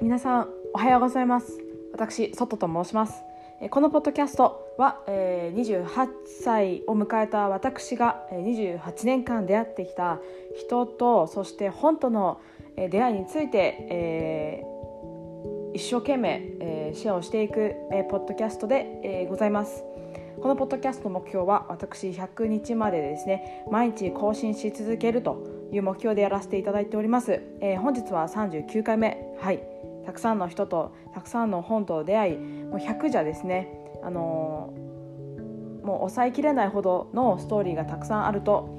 [0.00, 1.58] 皆さんおはようございます。
[1.92, 3.24] 私ソトと申します。
[3.70, 6.08] このポッドキャストは28
[6.44, 10.20] 歳を迎えた私が28年間出会ってきた
[10.56, 12.40] 人とそして本との
[12.76, 14.64] 出会いについて
[15.74, 17.74] 一生懸命シェアをしていく
[18.08, 19.82] ポッドキャストでございます。
[20.40, 29.18] このポッドキャストの目標は私100日までですね毎日更新し続けるという目標でやらせていただいております、えー、本日は39回目。
[29.40, 29.77] はい。
[30.08, 33.68] たくさんの人とたくさんの本と出会いもう100じゃですね
[34.02, 38.78] あのー、もう抑えきれないほどのストーリーがたくさんあると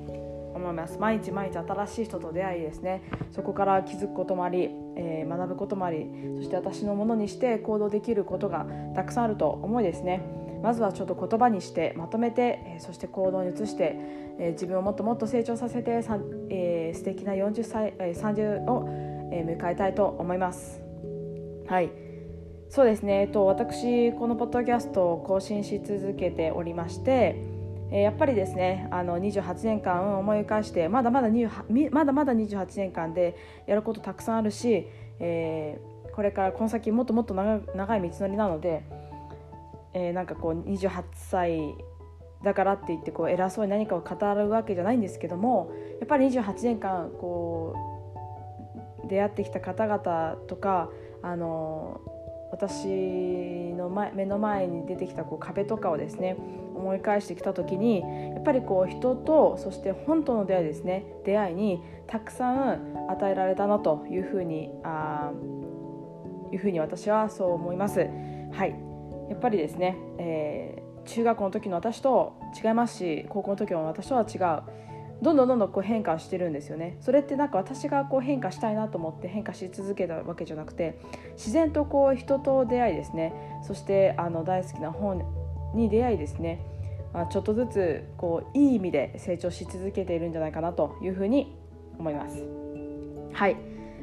[0.55, 0.97] 思います。
[0.97, 3.03] 毎日毎日新しい人と出会いですね。
[3.31, 8.65] そこから気づくこともあり、えー、学ぶこともありそして私のものにして行動できることが
[8.95, 10.23] たくさんあると思いですね。
[10.63, 13.95] まずはちょっと言葉にしてまとめてそして行動に移して
[14.53, 16.01] 自分をもっともっと成長させて、
[16.49, 18.89] えー、素敵な40歳30を
[19.29, 20.88] 迎えたいと思います。
[21.69, 21.91] はい。
[22.69, 27.35] そうですね、えっと、私このポッドキャストを更新し続けておりまして
[27.91, 34.85] やっぱりですねあの28年間思い返してまだまだまだまだ28年間でやることたくさんあるし、
[35.19, 37.57] えー、これからこの先もっともっと長
[37.97, 38.83] い道のりなので
[39.93, 41.75] えー、なんかこう28歳
[42.43, 47.75] だからって言ってこう偉そうに何かを語るわけじゃないんですけどもやっぱり28年間こ
[49.03, 50.89] う出会ってきた方々とか
[51.21, 52.01] あの
[52.51, 52.87] 私
[53.73, 56.35] の前目の前に出てきたこう壁とかをですね
[56.75, 58.01] 思い返してきた時に
[58.33, 61.05] やっぱりこう人とそして本との出会いですね。
[61.25, 65.31] 出会いにたくさん与えられたなというふうにあ
[66.51, 67.99] いうふうに私はそう思います。
[68.51, 68.75] はい。
[69.29, 74.88] やっぱりですね、えー、中学校の時の私と違いますし高校の時の私とは違う。
[75.21, 76.97] どんどんどんどんこう変化してるんですよね。
[77.01, 80.99] それってなんか私がこう変化したいなと思って変化し続けたわけじゃなくて
[81.33, 83.33] 自然とこう人と出会いですね。
[83.63, 85.23] そしてあの大好きな本
[85.75, 86.65] に出会いですね。
[87.31, 91.57] ちょっとずつこういい意味で成長し続けているんじゃないかなというふうに
[91.97, 92.43] 思います。
[93.33, 93.57] はい。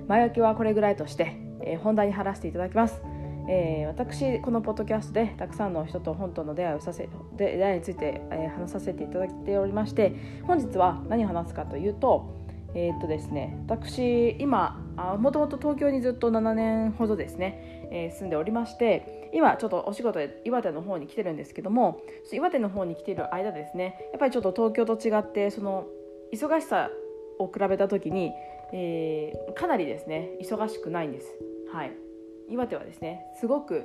[0.09, 3.01] 前置きはこれぐらいとして、えー、本題に入らせていただきます。
[3.49, 10.15] えー、私このポッドキャストでたくさんの人と本との出会いをさせ出会いについて、えー、話させていただいておりまして
[10.45, 14.83] 本日は何を話すかというとえー、っとですね私今
[15.19, 22.01] もともと東京にずっと7年ほどですね、えー、住んでおりまして今ちょっとお仕事で岩手の方に来てるんですけども
[22.33, 25.87] 岩手の方に来てる間ですねやっぱりちょっと東京と違ってその
[26.35, 26.91] 忙しさ
[27.39, 28.33] を比べた時に、
[28.73, 31.35] えー、かなりですね忙しくないんです。
[31.73, 32.06] はい
[32.49, 33.85] 岩手はですねすごく、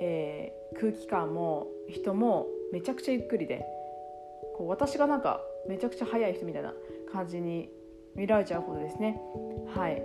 [0.00, 3.64] えー、空気感も人もめちゃくちゃゆっくりで
[4.56, 6.72] こう私がなんかめちゃくちゃ速い人みたいな
[7.12, 7.70] 感じに
[8.14, 9.20] 見られちゃうほどですね。
[9.74, 10.02] はい。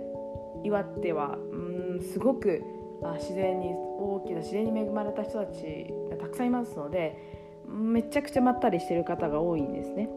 [0.64, 2.62] 岩手はうんすごく
[3.02, 7.16] あ自然に大きな自然に恵まれた人たちがたくさんいますので
[7.68, 10.08] めちゃくちゃまったりしてる方が多いんですね。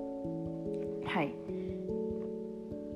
[1.05, 1.33] はい。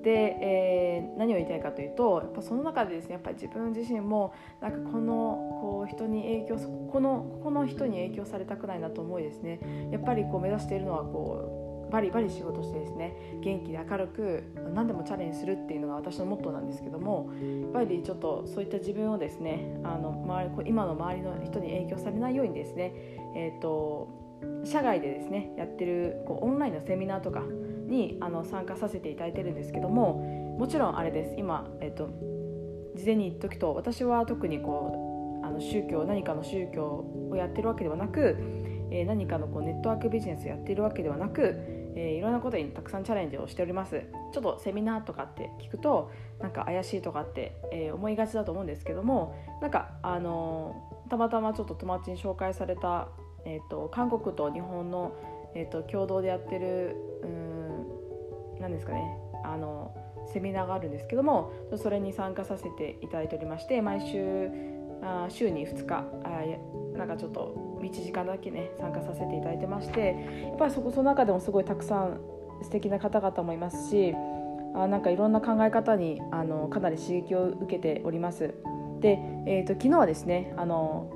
[0.03, 6.57] で、えー、何を言いたいかというとやっぱその中でですねやっぱり自分自身もなんかこのこう人に影響
[6.91, 9.59] このこの人に影響されたくないなと思いですね。
[9.91, 14.43] やっぱりこう目指しているのはこうバリバリ仕事してですね元気で明るく
[14.73, 17.31] 何でもチャレンジするっていうのが私のモットーなんですけども
[17.61, 22.93] やっぱりちょっとそういった自分をですねあの周り今の周りの人に影響されないようにですね
[23.35, 24.09] えっ、ー、と
[24.65, 27.43] 社外でですねやってるこうオンラインのセミナーとか
[27.87, 31.35] にあの参加させていただいてるんですけどももちろんあれです。
[31.37, 32.09] 今、えっと、
[32.95, 38.37] 事前に言っとくと私は特にこうあの宗教何かの宗教をやってるわけではなく、
[38.91, 41.55] えー、何かのこうネットワークビジネスをやっているわけではなく、
[41.95, 44.03] えー、いろんなことにたくさんチャレンジをしております。
[44.31, 50.75] ちょっとセミナーとかって聞くとなんか怪しいとかって、えー、思いがちだと思うんですけどもなんかあの
[51.09, 53.09] たまたまちょっと友達に紹介された、
[53.45, 55.13] えーと、韓国と日本の、
[55.55, 57.42] えーと共同でやってるうん
[58.63, 59.93] 何ですかねあの
[60.33, 64.49] セミナーがあるんですけどもそれに参加させていただいておりまして毎週
[65.03, 70.15] あ週に2日あなんかちょっと1時間だけね参加させていただいてまして
[70.47, 72.21] やっぱりそこその中でもすごいたくさん
[72.61, 74.13] 素敵な方々もいますし
[74.75, 78.55] あなんかいろんな考え方にあのかなり刺激を受けております。
[79.01, 81.11] で、えーと、昨日はですねあの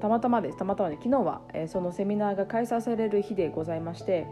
[0.00, 4.26] たまたまですたまたまで昨日は、えー、そのセミナーが開催される日でございまして、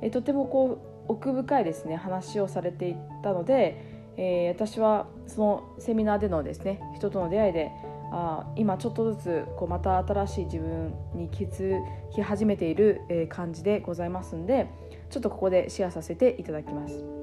[0.00, 7.70] えー、とてもこう奥深いですね話をされていたので、えー、私はそのセミナーでのですね人との出会いで
[8.10, 11.78] あ今ちょっとずつこうまた新しい自分に気づ
[12.14, 14.70] き始めている、えー、感じでございますんで
[15.10, 17.18] ちょっとここでシェアさせていただきます。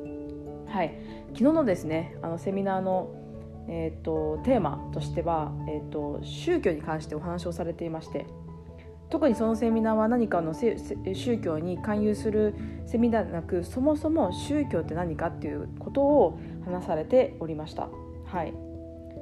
[0.68, 0.94] はい、
[1.28, 3.14] 昨日のですねあのセミナーの、
[3.70, 8.26] えーと、テーマとしては、えーと、宗教に関してお話をされていまして
[9.10, 12.56] 特にそのセミナーは何かの宗教に勧誘する
[12.86, 17.90] セミナーでなくそもそも宗教って何かっていうことを話されておりました。
[18.26, 18.54] はい。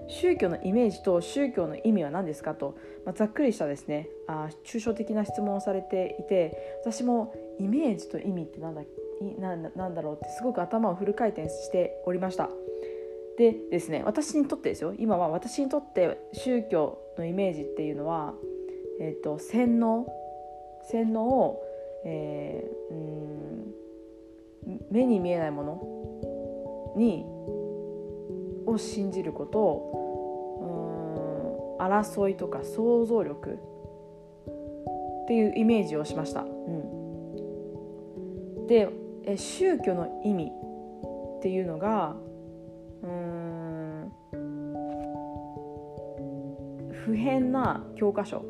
[0.10, 12.50] 宗教のイメージと宗教の意味は何ですかと、まあ、ざっくりしたですねあ抽象的な質問をされていて私もイメージと意味って何だなんだろうってすごく頭をフル回転しておりました。
[13.38, 14.94] でですね私にとってですよ。
[15.00, 18.34] 今は私にとって宗教のイメージっていうのは、
[19.00, 20.06] えーと、洗脳
[20.84, 21.64] 洗脳を、
[22.06, 23.74] えー、うん
[24.92, 27.26] 目に見えないものに
[28.66, 30.00] を信じること
[31.80, 33.60] うん争いとか想像力
[35.24, 36.42] っていうイメージをしました。
[36.42, 38.90] うん、で
[39.26, 40.52] え宗教の意味
[41.38, 42.16] っていうのが
[43.02, 44.12] うん
[46.92, 48.46] 不変な教科書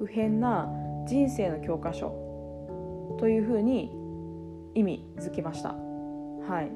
[0.00, 0.66] 不変な
[1.06, 2.08] 人生の教科書
[3.18, 3.92] というふうに
[4.74, 5.74] 意味づけました。
[6.48, 6.72] はい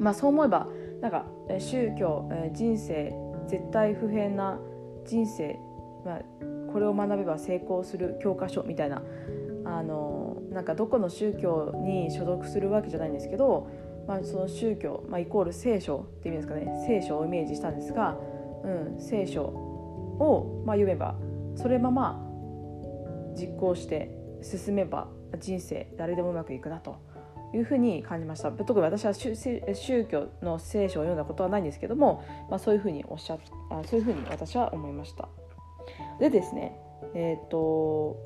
[0.00, 0.66] まあ、そう思えば
[1.00, 1.26] なんか
[1.58, 3.14] 宗教人生
[3.46, 4.58] 絶対不変な
[5.06, 5.58] 人生、
[6.04, 6.20] まあ、
[6.72, 9.02] これを学べば成功する教科書みたいな
[9.64, 13.70] あのなんかどこの宗教に所属するわけじゃないんですけど、
[14.08, 18.16] まあ、その宗教、まあ、イコール聖書って意味ですかね聖書をイメージしたんですが、
[18.64, 21.16] うん、聖書を、まあ、読めば
[21.58, 22.24] それまま
[23.36, 24.10] 実行して
[24.42, 25.08] 進めば
[25.38, 26.96] 人生誰でもうまくいくなと
[27.52, 28.52] いうふうに感じました。
[28.52, 33.38] 特に私は宗教の聖書を読んだことはないんですけども、まあ、そういうふうにおっしゃ
[33.86, 35.28] そういうふうに私は思いました。
[36.20, 36.78] でですね
[37.14, 38.16] えっ、ー、と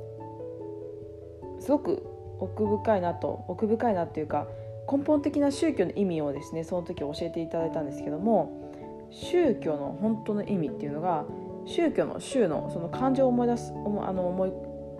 [1.60, 2.06] すごく
[2.38, 4.46] 奥深いなと奥深いなっていうか
[4.90, 11.24] 根本的な宗教の意味をですねその時教えていただいたんですけども宗教の本当の意味っていうのが
[11.66, 14.52] 宗教の宗のその感情を思い出すあの思い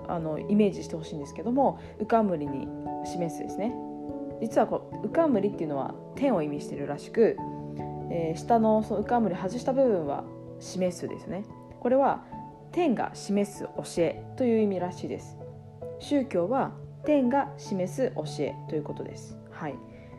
[0.09, 2.67] あのイメージしてほしいんですけども浮かむりに
[3.05, 3.73] 示すですね
[4.41, 7.37] 実はこう浮かむりっていうのは天を意味しているらしく、
[8.11, 10.25] えー、下のその浮かむり外した部分は
[10.59, 11.45] 示すですね
[11.81, 12.25] これは
[12.73, 15.37] 天が示す教えという意味らしいです
[16.01, 16.73] 宗教は
[17.05, 19.37] 天が示す教えということです。
[19.51, 19.75] はい、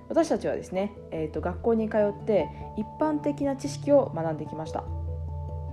[0.10, 2.48] 私たちはですね、えーと、学校に通って
[2.78, 4.84] 一般的な知識を学んできました。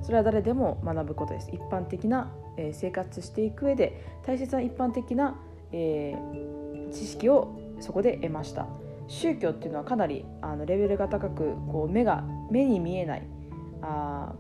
[0.03, 1.51] それは誰でも学ぶことです。
[1.51, 5.37] 一般的な、えー、生活していく上で大切な一般的な、
[5.73, 8.67] えー、知識をそこで得ました。
[9.11, 13.23] 宗教っていうのはかなりあのレベルが高くこう目が目に見えない
[13.83, 14.33] あ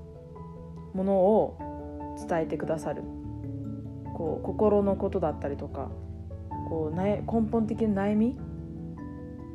[0.94, 3.02] ものを伝えてくださる
[4.14, 5.90] こう心のことだったりとか
[6.68, 8.38] こう根本的な悩み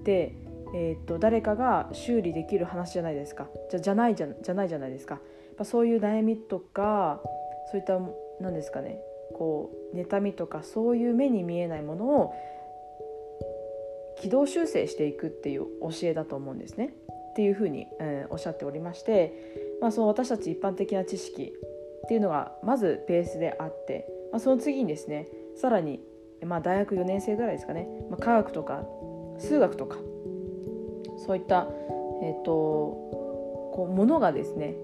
[0.02, 0.36] って、
[0.74, 5.20] えーと、誰かが修理できる話じゃないですかじゃじゃないじゃじゃないじゃないですか
[5.58, 7.22] ぱそういう悩みとか
[7.72, 8.00] そういった
[8.40, 9.00] 何ですかね
[9.34, 12.34] こう妬みとかそういう目に見えないものを
[14.22, 16.94] 軌道修正していくっていう教えだと思うんですね。
[17.32, 21.52] っていうふうに、えー、おっしゃっておりまして、まあ、その私たち一般的な知識
[22.06, 26.02] っていうのがまずベースであってまあ、その次にですねさらに、
[26.46, 28.84] まあ、大学4年生ぐらいですかね、まあ、科学とか
[29.40, 29.96] 数学とか
[31.26, 31.70] そういった、
[32.22, 34.76] えーと、こうものがですね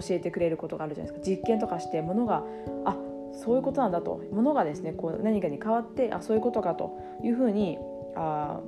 [0.00, 1.30] 教えてくれることがあるじゃないですか。
[1.30, 2.44] 実験とかしてものが
[2.84, 2.96] あ
[3.32, 4.22] そういうことなんだと。
[4.32, 7.78] ものがですねこう何かに変わってあそういうことかというふうに
[8.14, 8.60] あ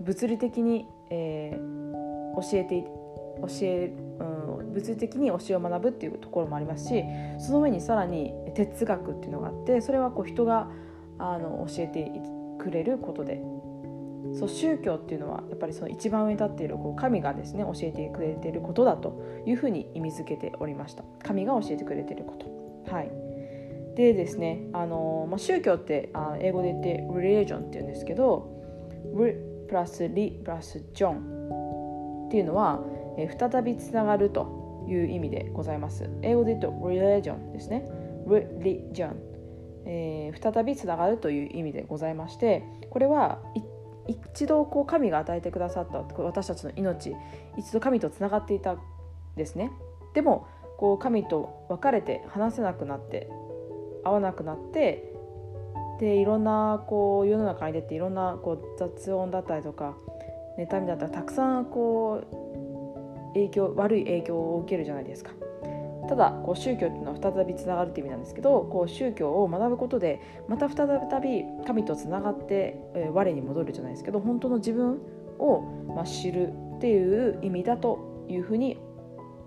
[0.00, 2.84] 物理的に、えー、教えて
[3.40, 7.04] 教え、うん、物理的に教えを学ぶっていうところもありますし
[7.38, 10.68] その上にさらに哲学っていうのがあってそれはこう人が
[11.18, 12.10] あの教えて
[12.58, 13.40] くれることで
[14.34, 23.10] そう宗教っていうのはやっぱりその一番上に立っているこう神がですね教えてくれていることだというふうに意味づけておりました神が教えてくれていることはい
[23.96, 28.48] でですねあの、まあ、宗教ってあ英語で言って religion っていうんですけど
[29.14, 29.34] re
[29.68, 32.80] プラスリプラスジョンっていうのは
[33.18, 36.08] え再びつながるという意味でございます。
[36.22, 37.84] 英語で言うと religion ですね。
[38.26, 39.14] religion、
[39.84, 43.64] えー、再びつながるという意味でございましてこれは一
[44.08, 47.14] 一度こう神が与えてくださった私たちの命
[47.56, 48.80] 一度神とつながっていたん
[49.36, 49.70] ですね
[50.14, 50.48] でも
[50.78, 53.28] こう神と別れて話せなくなって
[54.04, 55.12] 会わなくなって
[56.00, 59.96] でいろんなこう世の中に出ていろんなこう雑音だったりとか
[60.58, 65.32] 妬みだったりたくさんこう影響悪い影響を受けるじゃないですか。
[66.08, 70.86] ただこう宗教っていうのは再びつながるって意味なんですけどこう宗教を学ぶことでまた再
[71.20, 75.00] び神とつながって、え、我に戻るじゃないですけど本当の自分
[75.38, 75.60] を、
[75.94, 78.78] まあ、知るっていう意味だというふうに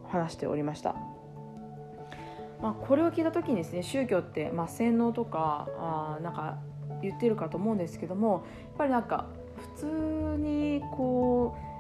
[0.08, 0.96] 話しておりました。
[2.62, 6.60] まあ、これを聞いた時にですね宗教って、まあ、洗脳とかあなんか
[7.01, 8.41] 言ってるかと思うんですけどもやっ
[8.77, 9.25] ぱりなんか
[9.75, 11.71] 普通にこう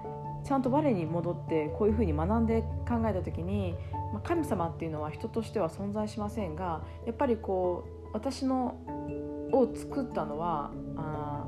[0.43, 3.75] ちゃんと我に戻ってこういうふうに学んで考えた時に、
[4.13, 8.77] まあ、神様っていうのは人としては存在しませんがやっぱりこう私の
[9.53, 11.45] を作ったのはあ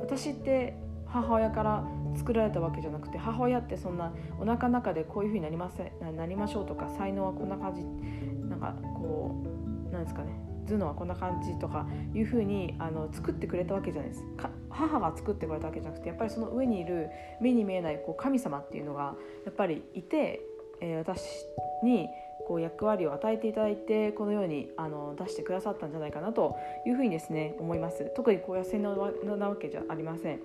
[0.00, 1.84] 私って母親から
[2.16, 7.82] 作られたわけじゃなくて母親ってそんなお腹の中でこういうふうになりませなりましょうとか才能はこんな感じ
[8.48, 9.42] なんかこ
[9.90, 10.32] うなんですかね
[10.64, 14.24] 頭脳はこんな感じとかいうふうにあの作ってくれたわけじゃないです。
[14.36, 17.08] か母が作ってくれたわけじゃなくてやっぱりその上にいる
[17.40, 20.40] 目に見えないこう神様っていうのがやっぱりいて、
[20.80, 21.22] えー、私
[21.82, 22.08] に
[22.46, 26.56] こう役割を与えていただいてこのようにあの出してくださったんじゃないかなと
[26.86, 28.12] いうふうにですね思います。
[28.16, 30.40] 特にこういう洗脳なわけじゃありません。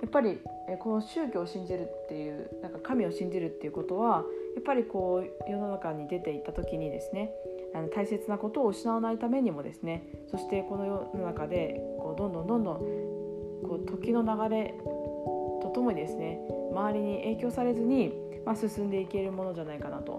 [0.00, 0.38] やっぱり
[0.78, 7.32] この宗教を信じるっていうなんか神を信じるっていうことはやっぱりこう世の中に出ていった時にですね
[7.74, 12.78] あの大切なことを失わないためにもですねそしてこの世の中でこうどんどんどんどん
[13.68, 14.74] こう時の流れ
[15.62, 16.40] とともにですね
[16.72, 18.12] 周りに影響されずに、
[18.46, 20.18] まあ、進んでいけるものじゃないかなと、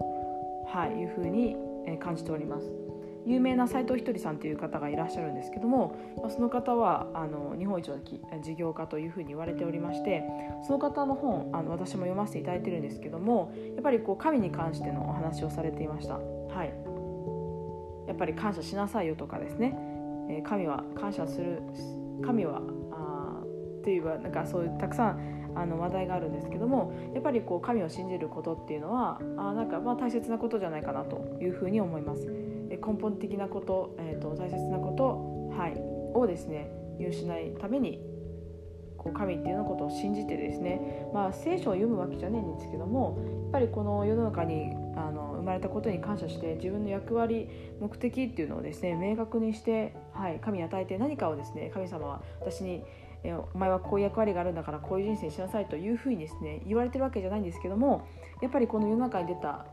[0.67, 1.55] はい、いうふうに
[1.99, 2.89] 感じております。
[3.25, 7.97] 有名な斉藤ひとりさんという方がいらっしゃるんですけども、まあ、その方はあの日本一の
[8.41, 10.23] 事業家というふうに言われておりまして
[10.65, 16.15] その方の本あの私も読ませていただいてるんですけどもやっぱりこう神に関してのお話をされていました。
[16.15, 16.88] はい
[18.09, 19.77] やっぱり感謝しなさいよとかですね、
[20.29, 21.61] え神は感謝する
[22.25, 22.59] 神は
[22.91, 32.27] あっていうなんかそういうたくさんあの話題があるんですけどもやっぱりこう神を信じることっていうのはあなんかまあ大切なことじゃないかなというふうに思います。
[32.71, 35.73] え根本的なこと,、えーと、大切なこと、はい、
[36.13, 37.99] をですね見失いために
[38.97, 44.73] こう神っていうのことを信じてですね、まあ、聖書を読むわけじゃねえんですけどもやっぱりこの世の中に
[45.49, 52.83] まれたことに感謝して自分の役割目的っていうのをですね明確にして、はい、神に与えて何かをですね神様は私に
[53.23, 58.07] えお前はこういう役割があるんだからこういう人生にしなさいというふうにですね言われてるわけじゃないんですけども
[58.41, 59.65] やっぱりこの世の中に出た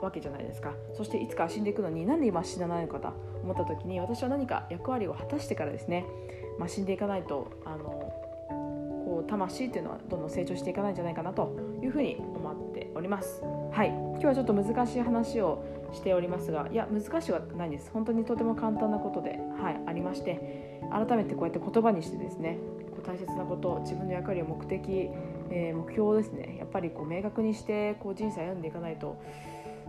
[0.00, 0.72] わけじゃないですか。
[0.94, 3.08] そしていつか死んでいくのになんで今死なないのかと
[3.42, 6.06] 思った時に私は何か役割を果たしてからですね、
[6.58, 13.42] まあ、死んでいかないとあのこう魂っていうのはどんどん成長していかないんじゃないかなというふうに思っております。
[13.74, 13.88] はい。
[13.88, 17.90] 今日はちょっと難しい話をしておりますがいや難しくはないです。
[17.92, 22.58] 本当にとても簡単なことで、はい、ありまして改めてこうやって言葉にしてですね
[23.04, 25.10] 大切なこと自分の役割を目的、
[25.50, 29.20] えー、目標をですねやっぱりこう明確にしてこう人生歩んでいかないと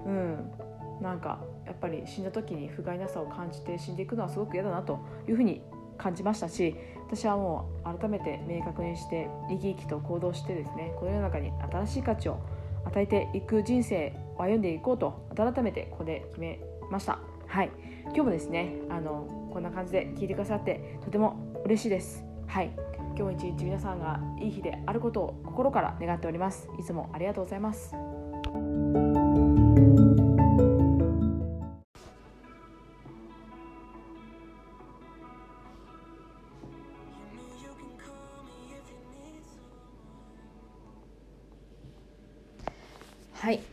[0.04, 0.52] うん
[1.00, 4.98] なんかやっぱり死んだ時に不甲斐なさを感じて死んでいくのはすごく嫌だなと
[5.30, 5.62] いうふうに
[6.00, 6.76] 感じましたし
[7.08, 12.40] 私はもう改めて明確にして生き生きと行動してですねこの世の中に新しい価値を
[12.86, 16.60] 与えていく人生を歩んでいこうと改めてここで決め
[16.92, 17.20] ました。
[17.48, 17.72] はい。
[18.06, 22.24] 今日もですねあのこんな感じで聞いてくださってとても嬉しいです。
[22.48, 22.72] はい。
[23.16, 26.70] 今日も一日皆さんがいい日であることを心から願っております。
[26.80, 28.15] いつもありがとうございます。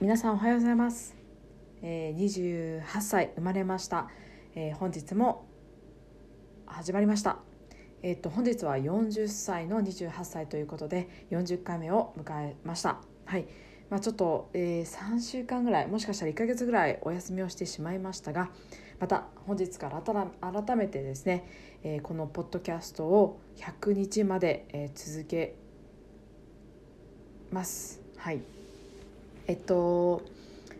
[0.02, 1.14] 皆さんおはようございます、
[1.80, 4.10] えー、28歳生まれました、
[4.56, 5.46] えー、本日も
[6.66, 7.38] 始まりました。
[8.02, 13.00] えー、と本日は40歳の28歳ということで40回目を迎えました。
[13.26, 13.46] はい。
[13.90, 18.50] まあ、ちょっと、えー、3週間ぐらいもしかしたら1ヶ月ぐらいお休みをしてしまいましたが
[18.98, 21.44] また本日から改めてですね、
[21.84, 25.54] えー、このポッドキャストを100日まで、えー、続け
[27.52, 28.02] ます。
[28.16, 28.61] はい。
[29.46, 30.22] えっと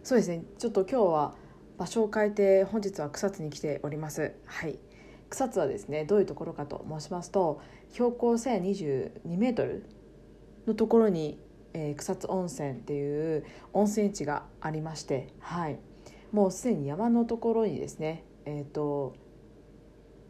[0.03, 1.35] そうですねちょっと今日は
[1.79, 4.35] 場所を変えて本日は草津に来ております。
[4.47, 4.79] はい
[5.31, 7.61] 草津はですねどういうところかと申しますと
[7.93, 9.87] 標高1022メートル
[10.67, 11.41] のところに、
[11.73, 15.79] えー、草津温泉っていう温泉地がありまして、はい、
[16.33, 19.15] もうすでに山のところにですね、えーと、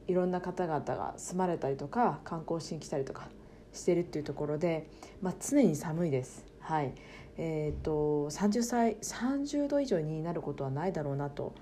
[0.07, 3.29] いろんな方々が住まれたりとか観光しに来たりとか
[3.73, 4.89] してるっていうところで、
[5.21, 6.47] まあ、常に寒いです。
[6.61, 6.95] はい
[7.39, 11.55] えーと、と30歳30度以上になることはないだろうなと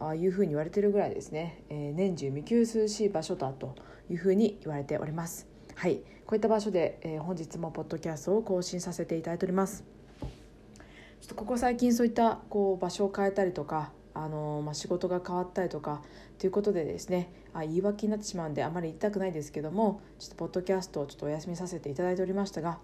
[0.00, 3.74] あいうふうに言われてるぐらいですね、えー、年中未休涼しい場所だと
[4.10, 5.46] いうふうに言われております。
[5.74, 6.02] はい。
[6.26, 9.84] こういった場所で、えー、本日もポッドキャストを更新させていただいております。
[10.20, 16.00] ちょっとここ最近そういったこう場所を変えたりとかあのまあ、仕事が変わったりとか
[16.38, 22.78] ということでですねあ言い訳になってしまうんであまり言いたくないですけどもちょっとポッドキャストをちょっとお休みさせていただいておりましたが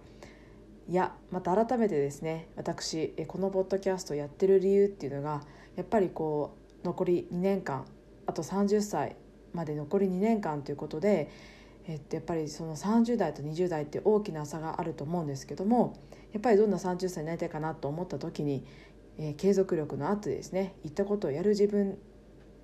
[0.95, 5.43] やまた改めてですね私このポッドキャストやってる理由っていうのが
[5.77, 7.85] やっぱりこう残り2年間
[8.27, 9.17] あと30歳
[9.53, 11.31] まで残り2年間ということで、
[11.87, 15.97] えっと、やっぱりその30代と20代って大きな差があると思うんですけども
[16.33, 18.65] やっぱりどんな30歳になりたいかなと思った時に、
[19.19, 21.99] えー、継続力のあってですね言ったことをやる自分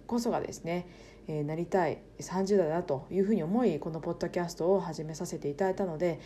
[0.07, 0.87] こそがですね、
[1.29, 6.21] えー、なりたい30代だというふうに思いこのポッドキャストを始めさせていただいたので、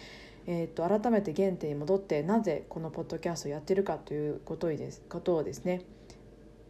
[0.46, 5.82] えー、と改めて原点に戻ってなぜこのポッドキャストをやってるかということですことをですね、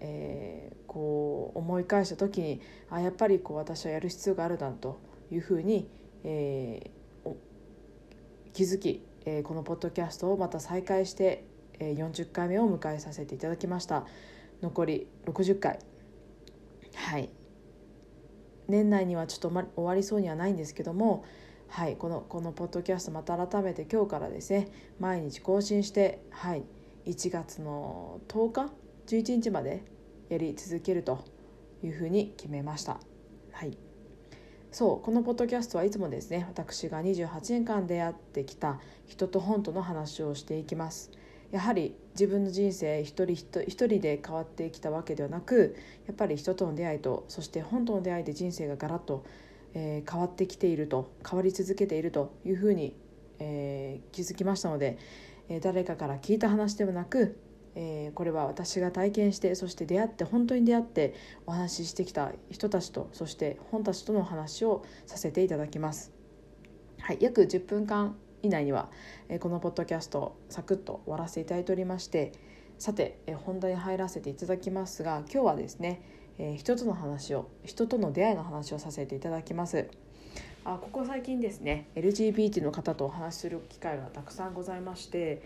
[0.01, 2.61] えー、こう思い返した時に
[2.91, 5.01] あやっぱりこう私はやる必要があるなと
[5.31, 5.89] いうふうに、
[6.25, 7.35] えー、
[8.53, 11.45] 気づき、えー、このポッドキャストをまた再開して、
[11.79, 14.07] えー、40回目を迎えさせていただきました。
[14.63, 15.79] 残り60回。
[16.95, 17.31] はい。
[18.69, 21.25] 年内にはちょっと、ま、終わりそうにはないんですけども
[21.71, 26.65] はい、このこのポッドキャストまた改めて今日からですね毎日更新して、はい、
[27.07, 28.73] 1月の10日
[29.07, 29.85] 11日まで
[30.29, 31.25] やり続けると
[31.85, 32.99] いうふうに決めました。
[33.53, 33.79] はい
[34.73, 41.11] そうこのポッドキャストはいつもですね私が28年間出会ってきた人と本との話をしていきます
[41.51, 49.25] やはり自分の人生一人一人で変わってきたわけではなくやっぱり人との出会いとそして本との出会いで人生がガラッと
[49.75, 52.97] えー、変わってきていると変わり続けているというふうに、
[53.39, 54.99] えー、気づきましたので、
[55.49, 57.39] えー、誰かから聞いた話ではなく、
[57.75, 61.15] えー、これは私が体験してそして出会って本当に出会って
[61.47, 66.13] お話ししてきた人たちとそして本たちとの話をさせていただきます。
[67.01, 68.91] はい、約10分間以内には、
[69.29, 72.33] えー、このポッドキャストサクッと終わらせていただいておりまして
[72.81, 76.03] さて、え、本題に入らせていただきますが今日はですね
[76.39, 79.87] え、人との話を人との出会いの話をさせていただきます
[80.65, 85.43] あここ最近ですね LGBT の方とお話しする機会がたくさんございまして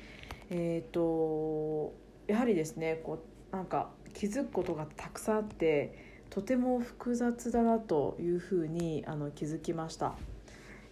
[0.50, 1.92] えっ、ー、と
[2.28, 5.98] やはりですねこうなんか気づくことがたくさんあって
[6.30, 10.14] とても複雑だなというふうにあの気づきました。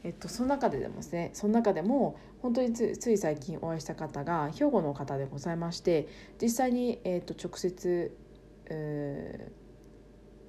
[0.05, 6.09] えっと、その中ででもですねその中でも本当につい最近お会いした方が兵庫の方でございまして
[6.41, 8.17] 実際に、えっと、直接、
[8.67, 9.53] え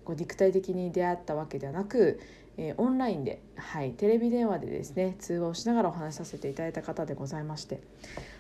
[0.04, 2.20] こう肉体的に出会ったわけではなく、
[2.58, 7.82] えー、オンラインで、はい、テレビ電話でですね通話をしながらお話しさせていただいた方でございまして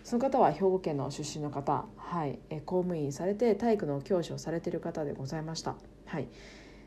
[0.04, 5.76] その方は兵庫県の出身の方、はいえー、公務員されて体育の教師をされている方でございました。
[6.06, 6.28] はい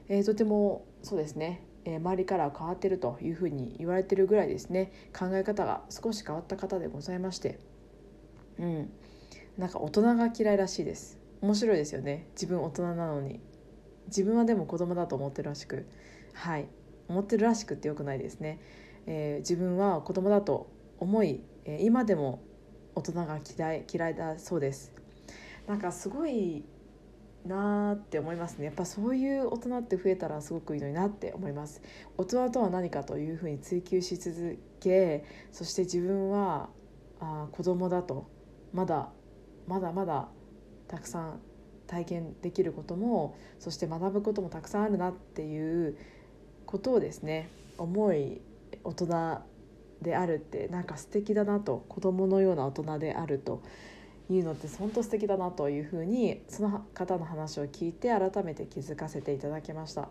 [0.09, 4.93] えー、とてもそうですねえ周りから変わってるというふうに言われてるぐらいですね。
[5.17, 7.59] 考え方が少し変わった方でございまして。
[8.59, 8.91] うん。
[9.57, 11.19] なんか大人が嫌いらしいです。
[11.41, 12.27] 面白いですよね。
[12.33, 13.41] 自分大人なのに。
[14.09, 15.87] 自分はでも子供だと思ってるらしく。
[16.35, 16.69] はい。
[17.09, 18.61] 思ってるらしくってよくないですね、
[19.07, 22.43] えー、自分は子供だと思い、え、今でも
[22.95, 24.93] 大人が嫌い嫌いだそうです。
[25.67, 26.65] なんかすごい
[27.47, 28.67] なって思いますね。
[28.67, 31.83] やっぱそういう大人って増えたらすごくいいのになって思います。
[32.17, 36.69] 大人とは何かというふうに追求し続けそして自分は
[37.21, 38.29] あ子供だと
[38.73, 39.11] まだ
[39.67, 40.29] まだまだ
[40.89, 41.41] たくさん
[41.87, 45.97] 体験できることもそして学ぶこともたくさんあるなっていう
[46.67, 48.41] ことをですね思い
[48.85, 49.41] 大人
[50.03, 53.63] であるってなんか素敵だなと子供のような大人であると
[54.31, 60.09] いうのって本当素敵だなというふうにその方の話を聞いて改めて気づかせていただきました。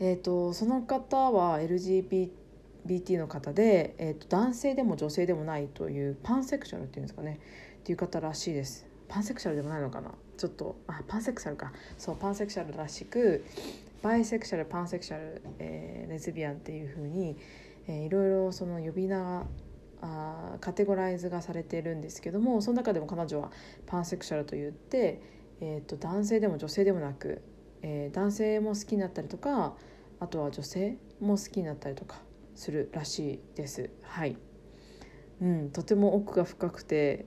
[0.00, 2.30] えーと、その方は LGBT
[3.18, 7.38] の方で、えーと男性でも女性でもないというパンセクシャルっていうんですかね。
[7.78, 8.86] っていう方らしいです。
[9.08, 10.10] パンセクシャルでもないのかな。
[10.36, 11.72] ちょっとあパンセクシャルか。
[11.98, 13.44] そうパンセクシャルらしく
[14.04, 17.38] バイセクシャルパンセクシャル、えー、レズビアンっていうふうに、
[17.88, 19.46] えー、いろいろその呼び名
[20.06, 23.50] あカテゴライズがされているんですけどもその中でも彼女は
[23.86, 25.22] パンセクシャルといって、
[25.62, 27.40] えーと、男性でも女性でもなく、
[27.80, 29.74] えー、男性も好きになったりとか
[30.20, 32.18] あとは女性も好きになったりとか
[32.54, 33.90] するらしいです。
[34.02, 34.36] はい、
[35.40, 37.24] うん、とても奥が深くて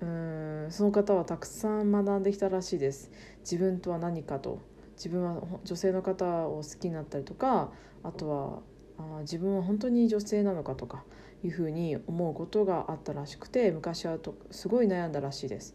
[0.00, 3.10] うんその方はたくさん学んできたらしいです。
[3.40, 4.60] 自分とは何かと。
[4.96, 7.72] 自分は女性の方を好きになったりとか
[8.04, 8.62] あとは
[8.96, 11.04] あ自分は本当に女性なのかとか
[11.44, 15.74] いうふうに思うことがあったらしくて昔はとすごい悩んだらしいです。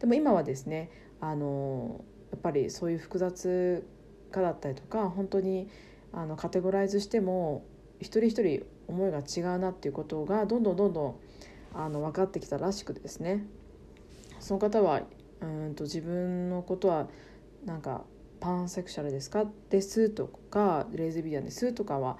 [0.00, 3.86] でも今はですねあのやっぱりそういう複雑
[4.32, 5.68] 化だったりとか本当に
[6.12, 7.64] あのカテゴライズしても
[8.00, 11.16] 一人一人思いが違うなっていうことがどんどんどんどん
[11.72, 13.46] あの分かってきたらしくですね。
[14.40, 15.02] その方は
[15.40, 17.08] うんと自分のことは
[17.64, 18.04] なんか
[18.40, 19.46] パンセクシャルですか？
[19.70, 22.18] ですとかレズビアンですとかは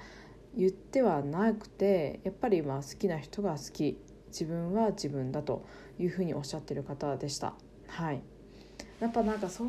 [0.56, 5.64] 言ってはなくてやっぱりまあ好きな人が好き自分は自分だと
[5.98, 7.54] いうふうにおっしゃってる方でした。
[7.86, 8.22] はい、
[9.00, 9.68] やっぱなんかそう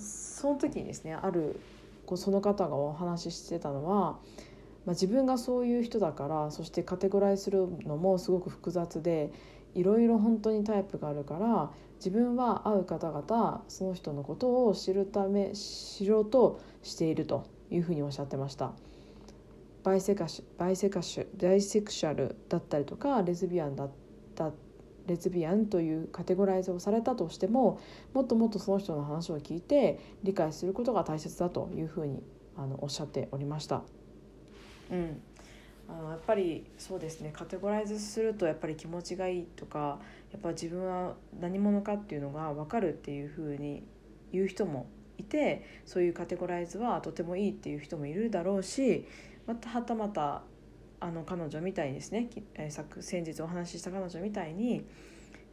[0.00, 1.58] その時にですねある
[2.14, 4.18] その方がお話ししてたのは、
[4.84, 9.32] まあ、自分がそういう人だからそしてカテゴライするのもすごく複雑で
[9.74, 18.72] いろいろ本当にタイプがあるから自分は会う方々その人のことを知るため知ろうとしているというふうにおっしゃってました。
[19.86, 23.90] バイセカシバイセカシュバイセクシャルだったりとかレズビアンだっ
[24.34, 24.50] た
[25.06, 27.80] レズビアンというカテゴライズをされたとしても
[28.12, 32.20] もっともっとその人の話を聞いて理解することが大切だというふうに
[32.56, 33.82] あのおっしゃっておりました。
[34.90, 35.22] うん、
[35.88, 40.00] あのやっぱりそうですねカテゴライズするとやっぱり気持ちがいいとか
[40.32, 43.84] やっぱ自分は何者かっていうのが分かるっていうふうに
[44.32, 44.86] 言う人も
[45.18, 49.06] いてそういうカテゴライズはとてもいいっていう人もいるだろうし
[49.46, 50.42] またはたまた
[51.00, 54.84] あの彼女みたいにですね、えー、先日お話しした彼女みたいに、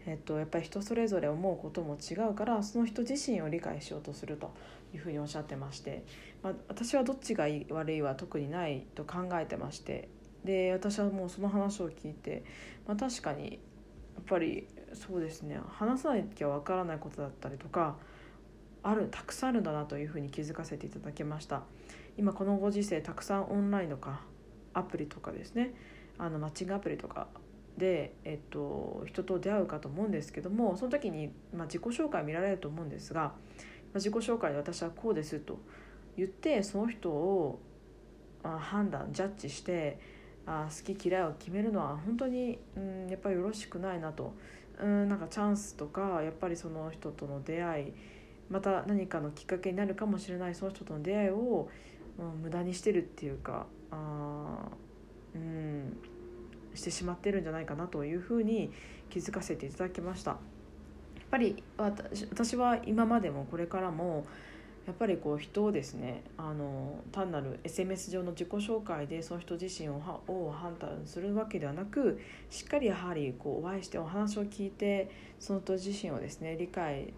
[0.05, 4.53] えっと、やっぱり人それぞれ思うことも違うからその人自身を理解しようとすると
[4.93, 6.05] いうふうにおっしゃってまして、
[6.41, 10.09] まあ、私はどっちがいい悪いは特にないと考えてまして
[10.45, 12.43] で私はもうその話を聞いて、
[12.87, 13.59] まあ、確かに
[14.15, 17.95] やっぱりそうですね話さなきゃわからないことだったりとか
[18.83, 21.63] あるたくさんあるんだなというふうに気づかせていただきました。
[22.17, 24.21] 今このご時世たくさんオンラインとか
[24.73, 25.73] アプリとかですね。
[26.17, 27.27] あのマッチングアプリとか
[27.77, 33.33] で、えっと、人と出会うかと思うんですけどもその時に、まあ、自己紹介見られると思うんですが、まあ、
[33.95, 35.57] 自己紹介で私はこうですと
[36.15, 37.59] 言ってその人を
[38.43, 39.99] あ判断ジャッジして
[40.45, 44.35] あ好き嫌いを決めるのは本当に、うん、やっぱりよろしくないなと、
[44.79, 47.93] うん、なんかチャンスとかやっぱりその人との出会い
[48.53, 51.67] また何かのきっかけになるかもしれないその人との出会いを、
[52.19, 54.67] うん、無駄にしてるっていうかあ
[55.33, 55.97] うん
[56.75, 58.71] してしまってるんじゃないかなというふうに
[59.09, 60.31] 気づかせていただきました。
[60.31, 60.39] やっ
[61.31, 64.27] ぱり私は今までもこれからも
[64.85, 69.95] やっぱりこう人をですねあの単なる SMS 上の自己紹介でその人自身を
[70.27, 72.19] を判断するわけではなく
[72.51, 77.13] しっかりやはりこうお会いしてお話を聞いてその人自身をですね理解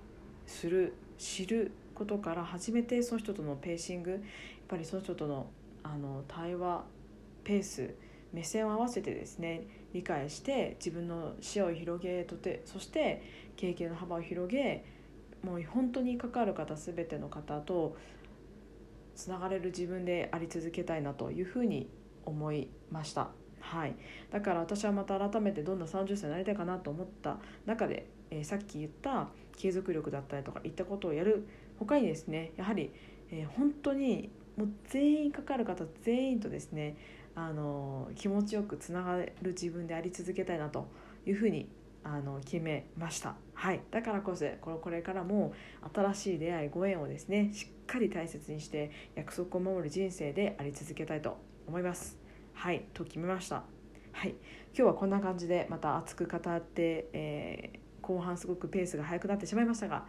[0.47, 4.19] する知ることから始めてその人とのペーシングやっ
[4.67, 5.47] ぱりその人との
[5.83, 6.83] あの対話
[7.43, 7.95] ペース
[8.33, 13.21] 目線を合わせてですね理解して自分の視野を広げとてそして
[13.55, 14.83] 経験の幅を広げ
[15.43, 17.95] もう本当に関わる方全ての方と
[19.15, 21.87] つながれる自分であり続けたいなというふうに
[22.25, 23.29] 思いました。
[23.61, 23.95] はい、
[24.31, 31.47] だから私はまた改めてどんな30歳になりたいかなと思った中で、えー、さっき言った継続力だったりとかいったことをやる。
[31.79, 32.91] 他にですねやはり、
[33.31, 36.95] えー、本当にもう全員かかる方全員とですね
[37.35, 40.87] あの気持ちよくつながる自分であり続けたいなと
[41.25, 41.67] いうふうに
[42.03, 45.53] あの決めました、はい、だからこそこれからも
[45.93, 52.17] 新しい出会いご縁をですねしっかり大切にして約束を守る人生であり続けたいと思います。
[52.53, 52.85] はい。
[52.93, 53.63] と決めました。
[54.11, 54.29] はい。
[54.29, 54.37] 今
[54.75, 60.05] 日はこんな感じでまた熱く語って、えー、後半すごくペースが速くなってしまいましたが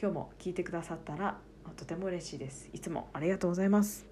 [0.00, 1.38] 今日も聞いてくださったら
[1.76, 2.68] とても嬉しいです。
[2.72, 4.09] いつもありがとうございます。